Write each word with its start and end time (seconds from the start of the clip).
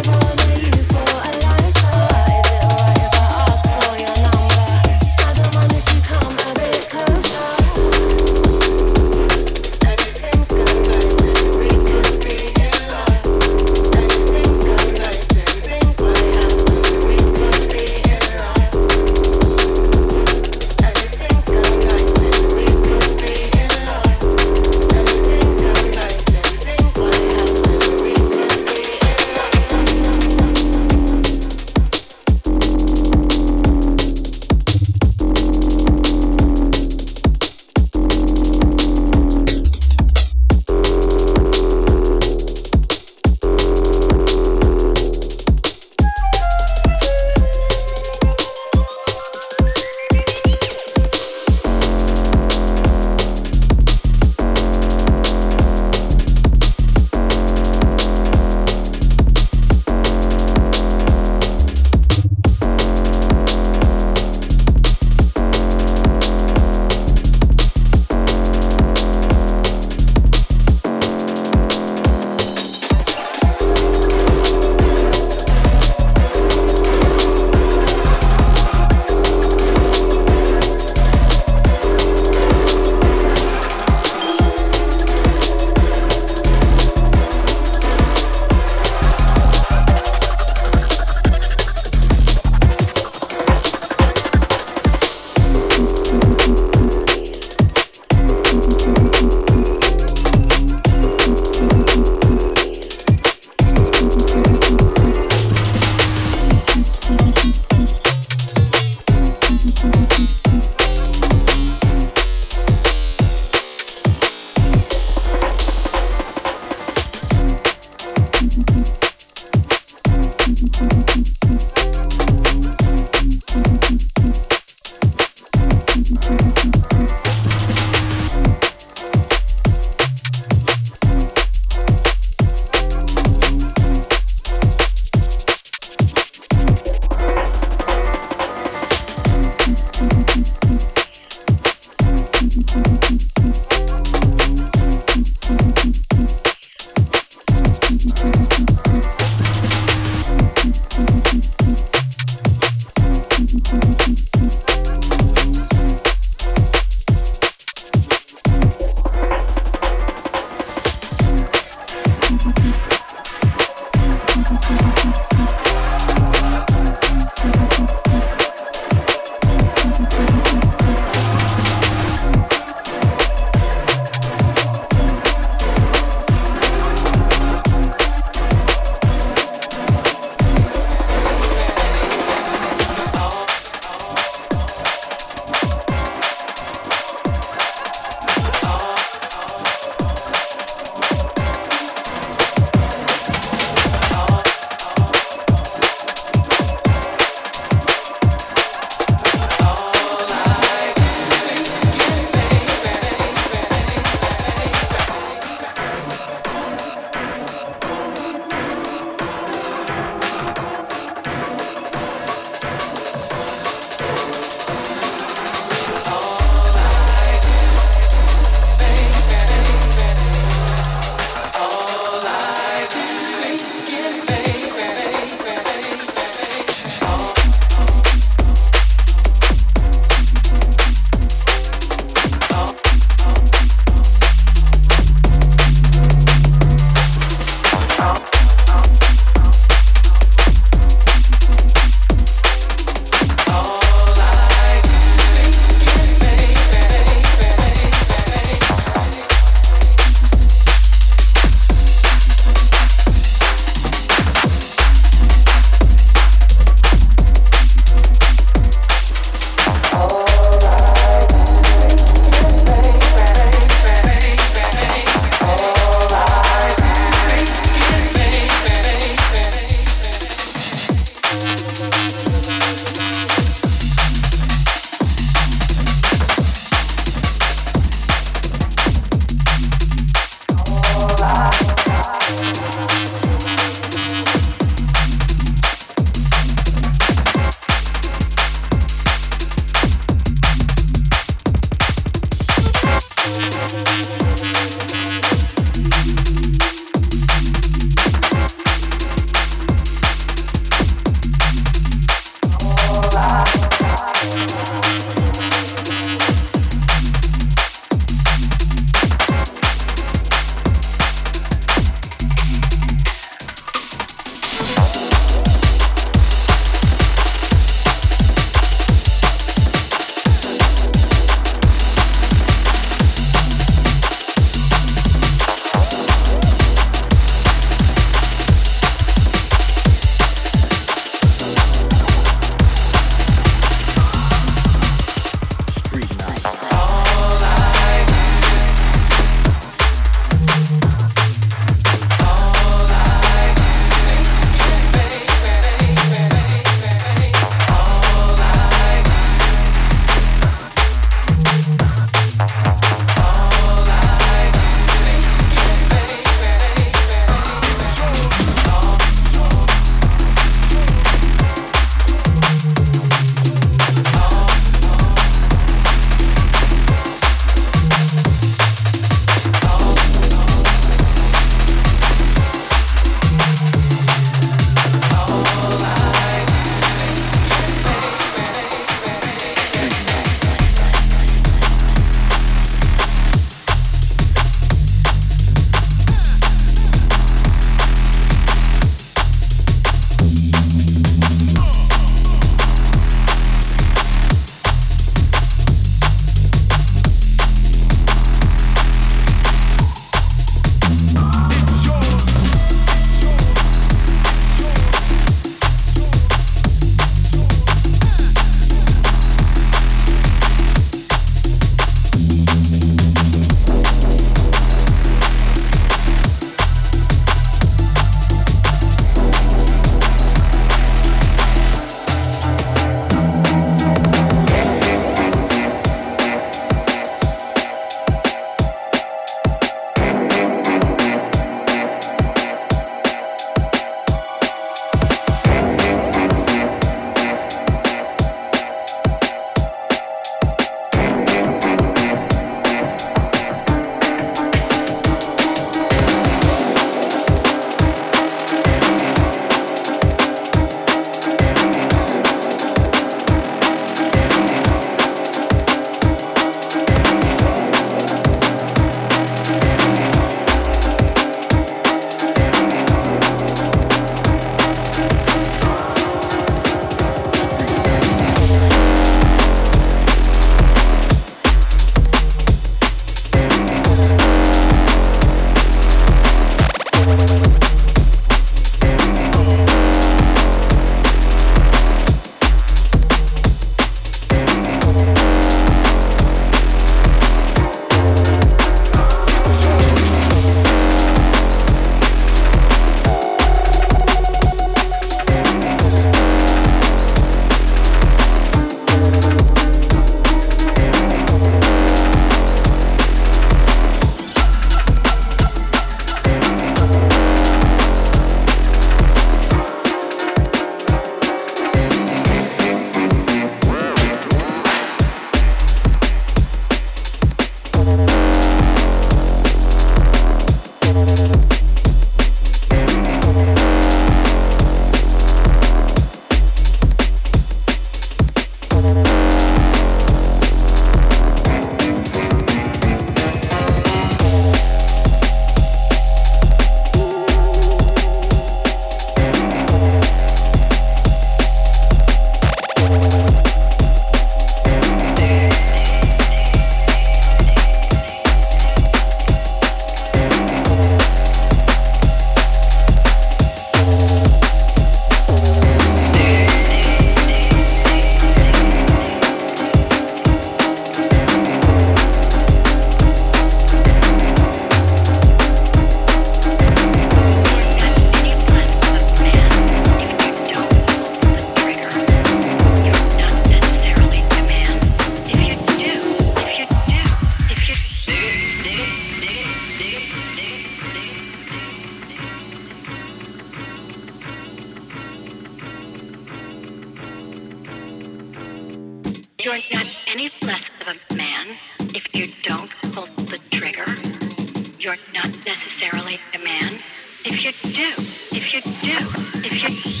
if 597.43 597.65
you 597.65 597.71
do, 597.71 597.93
if 598.37 598.53
you 598.53 598.61
do, 598.61 598.97
if 599.43 599.63
you 599.63 600.00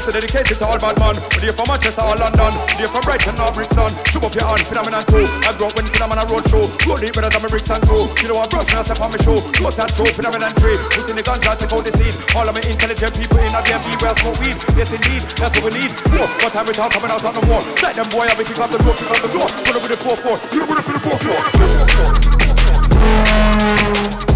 dedicated 0.00 0.56
to 0.56 0.64
all 0.64 0.78
bad 0.80 0.96
man. 0.96 1.16
You 1.42 1.52
from 1.52 1.68
Manchester 1.68 2.00
or 2.00 2.16
London, 2.16 2.52
you 2.80 2.86
from 2.88 3.02
Brighton 3.04 3.36
or 3.36 3.50
Brixton, 3.52 3.92
shoot 4.08 4.24
up 4.24 4.32
your 4.32 4.46
hand, 4.48 4.64
phenomenon 4.64 5.04
too. 5.10 5.26
I 5.44 5.52
grew 5.58 5.68
up 5.68 5.76
when 5.76 5.86
phenomenon 5.90 6.26
road 6.32 6.44
show. 6.48 6.64
Roll 6.88 6.96
deep 6.96 7.12
better 7.12 7.28
than 7.28 7.42
my 7.42 7.50
bricks 7.50 7.68
and 7.68 7.82
two. 7.84 8.08
You 8.22 8.32
know 8.32 8.40
I'm 8.40 8.48
brush 8.48 8.68
when 8.72 8.78
I 8.80 8.84
step 8.86 9.02
on 9.02 9.10
my 9.12 9.18
show. 9.20 9.36
Close 9.58 9.76
that 9.76 9.90
show, 9.92 10.06
phenomenon 10.08 10.52
tree. 10.56 10.78
Putting 10.96 11.16
the 11.18 11.24
guns 11.26 11.44
out, 11.44 11.58
take 11.58 11.72
out 11.74 11.84
the 11.84 11.92
scene. 11.92 12.14
All 12.38 12.46
of 12.48 12.54
my 12.54 12.62
intelligent 12.64 13.12
people 13.18 13.38
in 13.42 13.52
a 13.52 13.60
DMV 13.60 13.86
where 14.00 14.12
I 14.12 14.16
smoke 14.16 14.38
weed. 14.40 14.56
Yes 14.78 14.90
indeed, 14.94 15.22
that's 15.36 15.52
what 15.60 15.68
we 15.68 15.84
need. 15.84 15.92
Whoa, 16.08 16.24
what 16.40 16.52
time 16.54 16.66
we 16.66 16.72
talk 16.72 16.90
coming 16.94 17.10
out 17.12 17.24
on 17.24 17.34
the 17.36 17.44
war. 17.50 17.60
Let 17.82 17.98
them 17.98 18.08
boy, 18.08 18.24
I'll 18.24 18.38
be 18.38 18.44
kick 18.48 18.58
off 18.58 18.70
the 18.72 18.78
road, 18.80 18.96
kick 18.96 19.10
off 19.12 19.20
the 19.20 19.28
door. 19.28 19.46
Pull 19.66 19.76
up 19.76 19.82
with 19.84 19.92
the 19.92 20.00
4-4. 20.00 20.40
You 20.54 20.62
know 20.62 20.70
with 20.70 20.80
the 20.80 20.96
4-4. 24.28 24.31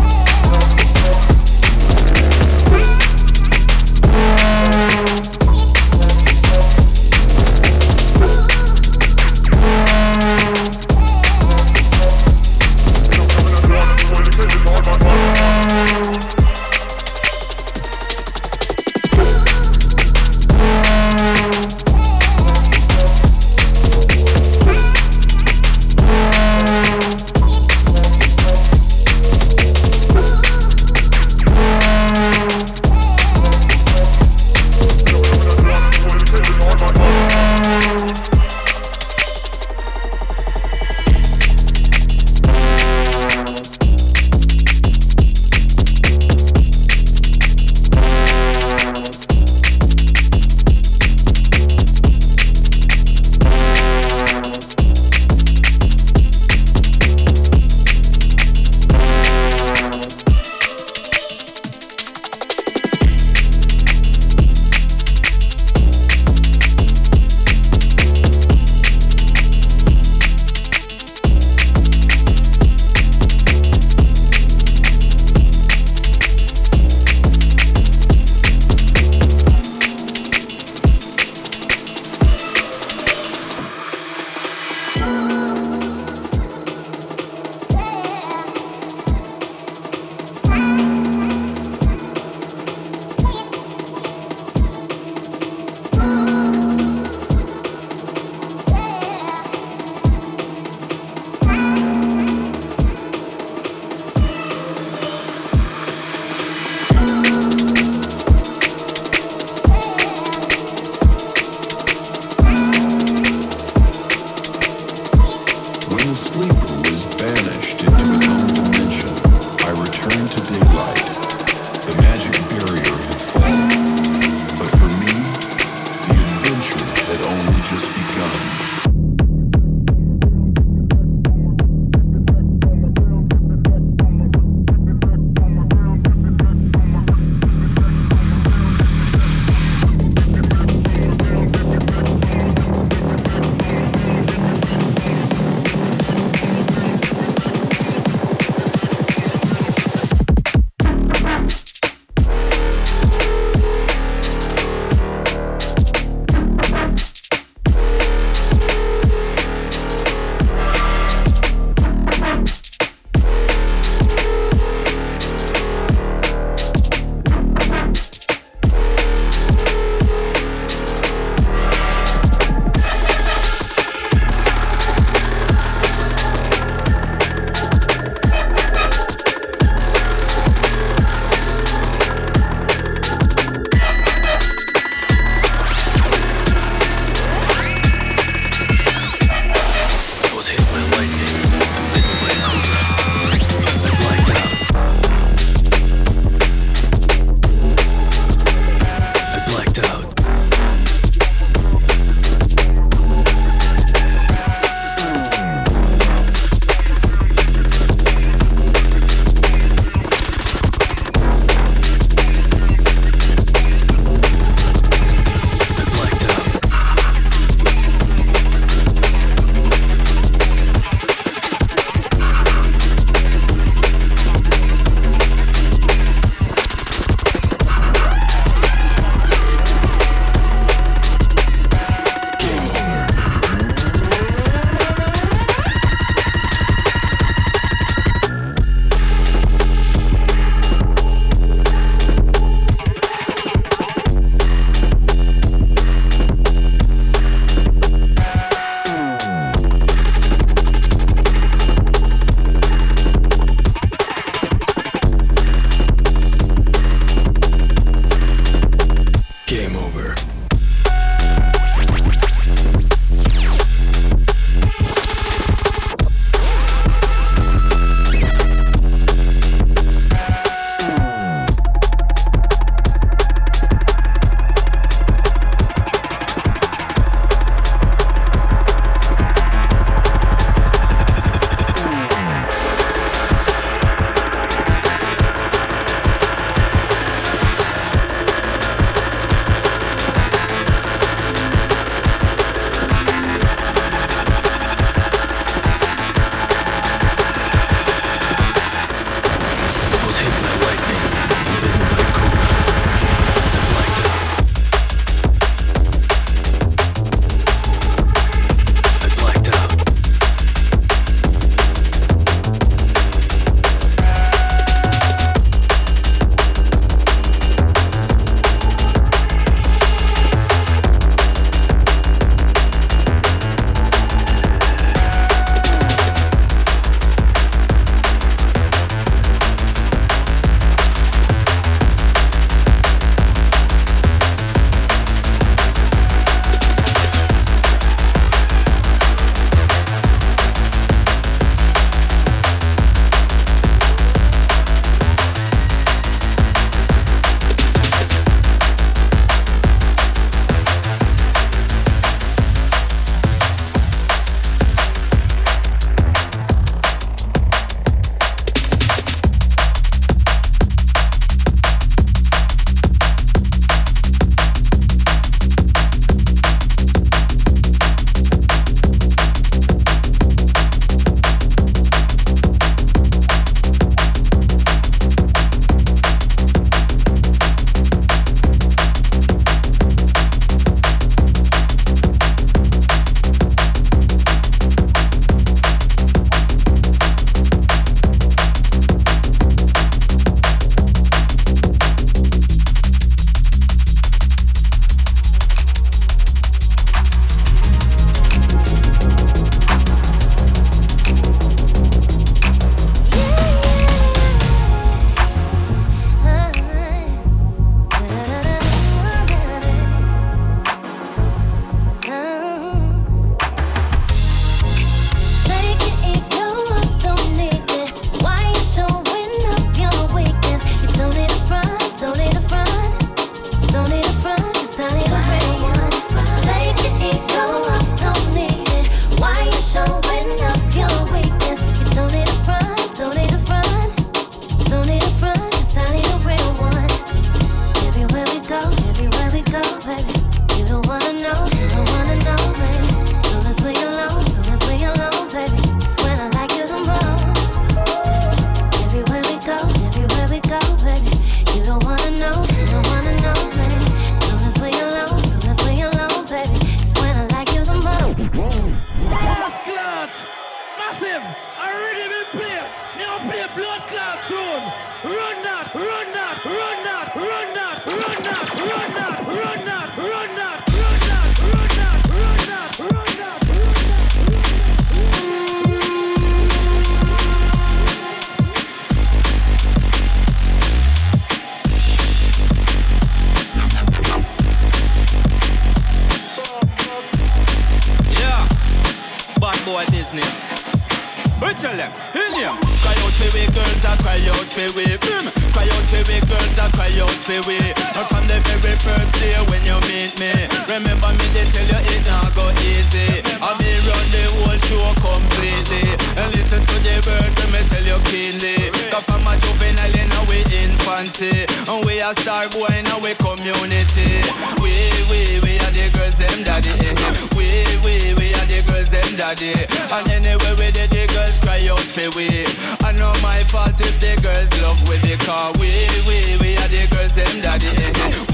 Infancy, 511.17 511.47
and 511.71 511.85
we 511.85 512.01
a 512.01 512.14
star 512.21 512.49
boy 512.51 512.69
in 512.77 512.87
our 512.93 513.14
community. 513.17 514.21
We 514.61 514.73
we 515.09 515.41
we 515.43 515.57
are 515.64 515.73
the 515.73 515.89
girls 515.95 516.19
them 516.19 516.45
daddy. 516.45 516.93
We 517.37 517.64
we 517.85 518.14
we 518.17 518.33
are 518.37 518.47
the 518.49 518.61
girls 518.69 518.91
them 518.91 519.17
daddy. 519.17 519.55
And 519.93 520.09
anyway 520.11 520.53
we 520.59 520.71
did 520.73 520.91
the 520.91 521.07
girls 521.12 521.39
cry 521.41 521.64
out 521.69 521.81
for 521.81 522.09
we. 522.17 522.45
I 522.85 522.93
know 522.93 523.12
my 523.23 523.41
fault 523.49 523.81
if 523.81 523.97
the 524.01 524.17
girls 524.23 524.51
love 524.61 524.81
we 524.89 524.97
because 525.03 525.57
we 525.61 525.71
we 526.07 526.37
we 526.41 526.51
are 526.61 526.69
the 526.69 526.85
girls 526.93 527.17
them 527.17 527.41
daddy. 527.41 527.73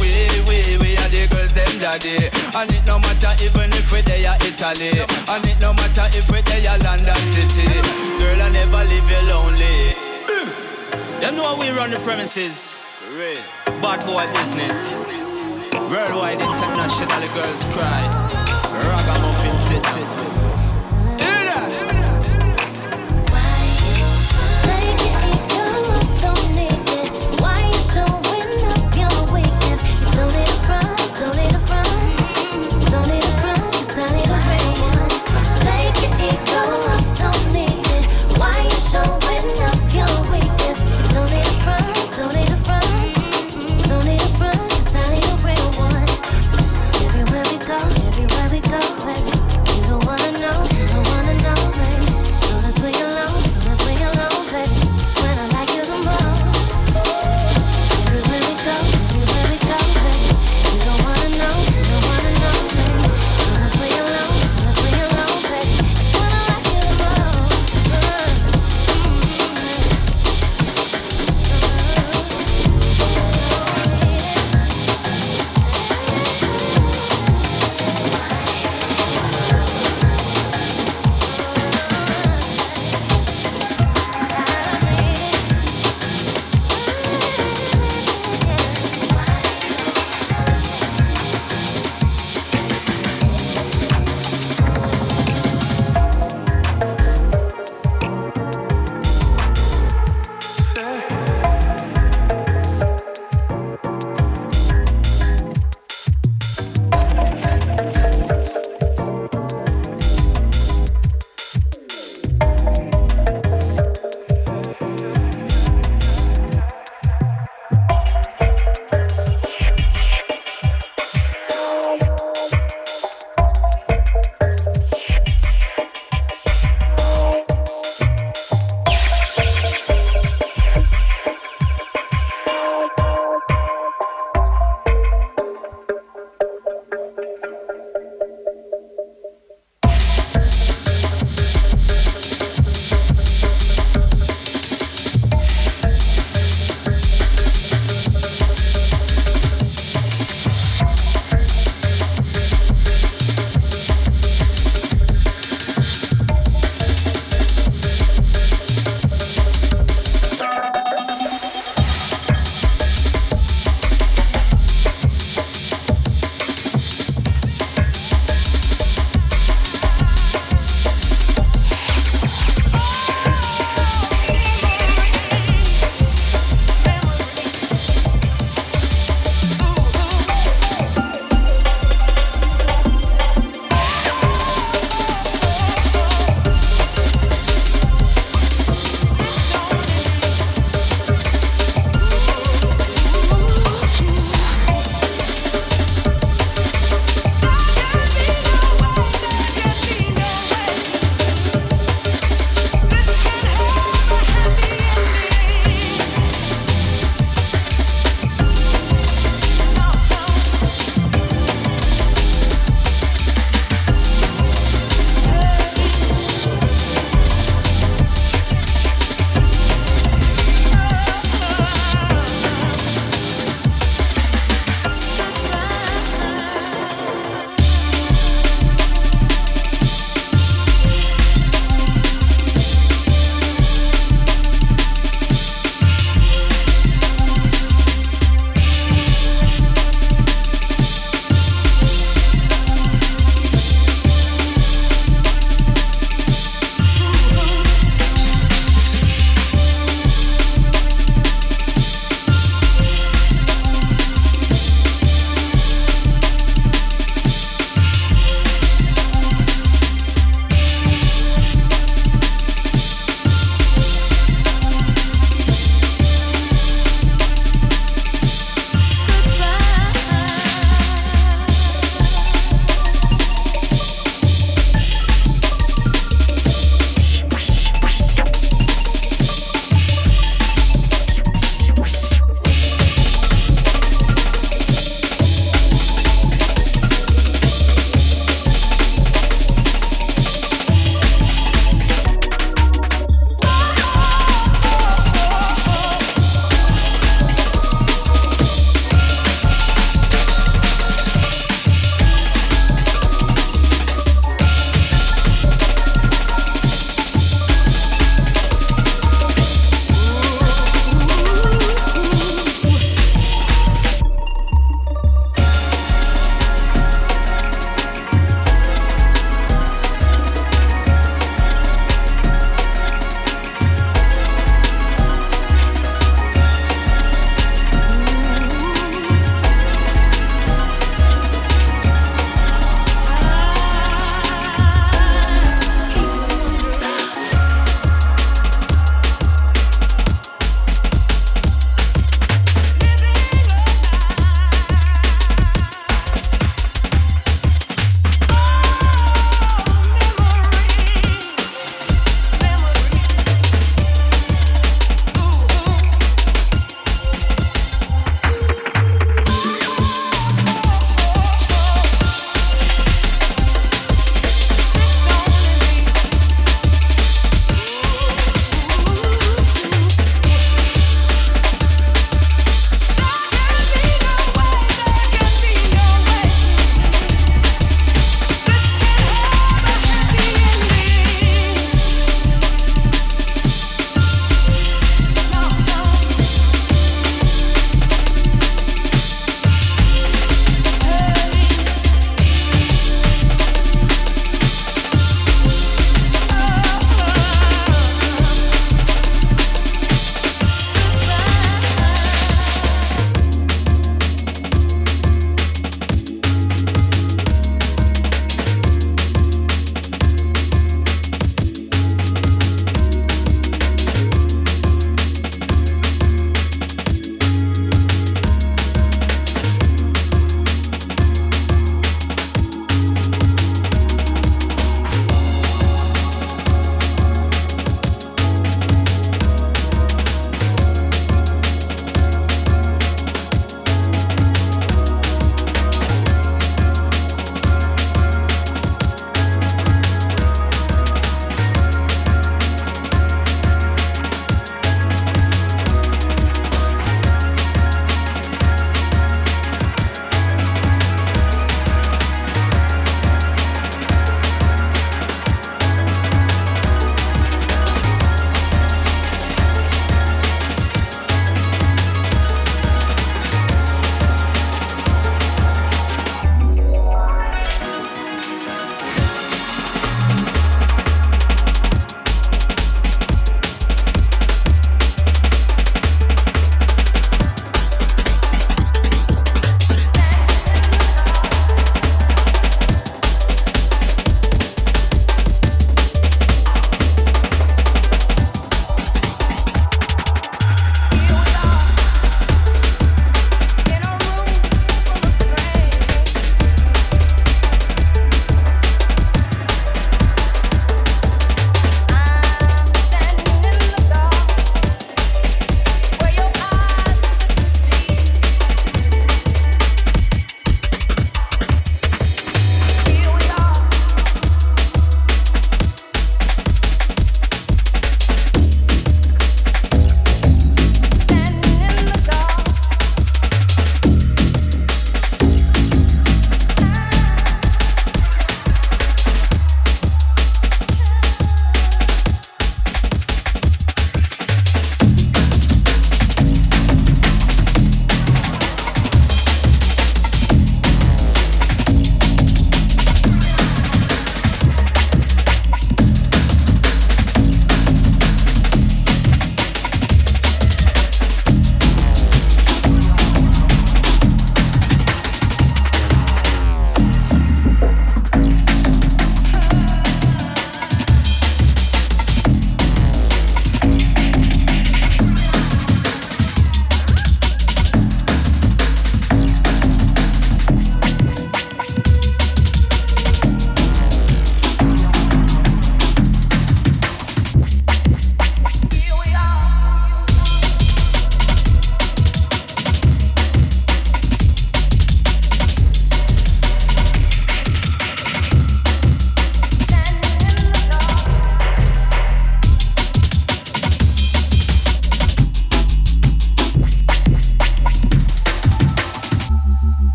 We 0.00 0.10
we 0.48 0.58
we 0.82 0.90
are 0.98 1.10
the 1.10 1.28
girls 1.30 1.54
them 1.54 1.72
daddy. 1.78 2.30
And 2.56 2.70
it 2.72 2.84
no 2.86 2.98
matter 2.98 3.32
even 3.42 3.70
if 3.78 3.92
we 3.92 4.02
there 4.02 4.36
Italy. 4.42 5.02
And 5.30 5.44
it 5.46 5.58
no 5.60 5.72
matter 5.72 6.06
if 6.18 6.30
we 6.30 6.40
there 6.42 6.78
London 6.82 7.22
City. 7.30 7.68
Girl 8.18 8.42
I 8.42 8.48
never 8.50 8.84
leave 8.84 9.08
you 9.08 9.22
lonely. 9.28 9.91
You 11.22 11.30
know 11.30 11.56
we 11.56 11.70
run 11.70 11.92
the 11.92 12.00
premises. 12.00 12.76
Bad 13.80 14.04
boy 14.04 14.26
business. 14.34 14.90
Worldwide 15.88 16.42
international 16.42 17.26
girls 17.30 17.62
cry. 17.70 18.10
Ragamuffin. 18.74 19.56
Hear 19.68 20.21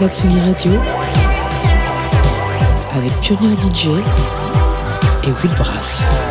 la 0.00 0.08
Tsugi 0.08 0.40
Radio 0.40 0.72
avec 2.94 3.12
Pionnier 3.20 3.56
DJ 3.56 3.86
et 5.22 5.32
Will 5.42 5.54
Brass. 5.56 6.25